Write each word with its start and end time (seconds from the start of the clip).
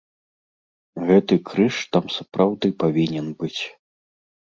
Гэты 1.09 1.37
крыж 1.49 1.75
там 1.97 2.05
сапраўды 2.15 2.67
павінен 2.85 3.27
быць. 3.45 3.61